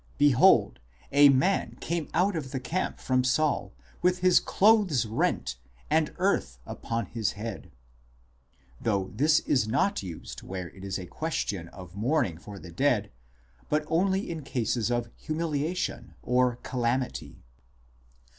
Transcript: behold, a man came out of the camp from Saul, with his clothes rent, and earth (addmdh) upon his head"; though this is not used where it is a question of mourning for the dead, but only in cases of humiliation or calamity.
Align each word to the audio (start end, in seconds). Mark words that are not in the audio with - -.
behold, 0.17 0.79
a 1.11 1.29
man 1.29 1.75
came 1.79 2.07
out 2.15 2.35
of 2.35 2.49
the 2.49 2.59
camp 2.59 2.97
from 2.99 3.23
Saul, 3.23 3.71
with 4.01 4.17
his 4.21 4.39
clothes 4.39 5.05
rent, 5.05 5.57
and 5.91 6.11
earth 6.17 6.57
(addmdh) 6.67 6.71
upon 6.71 7.05
his 7.05 7.33
head"; 7.33 7.69
though 8.81 9.11
this 9.13 9.41
is 9.41 9.67
not 9.67 10.01
used 10.01 10.41
where 10.41 10.69
it 10.71 10.83
is 10.83 10.97
a 10.97 11.05
question 11.05 11.67
of 11.67 11.93
mourning 11.95 12.39
for 12.39 12.57
the 12.57 12.71
dead, 12.71 13.11
but 13.69 13.83
only 13.85 14.27
in 14.27 14.41
cases 14.41 14.89
of 14.89 15.07
humiliation 15.15 16.15
or 16.23 16.55
calamity. 16.63 17.43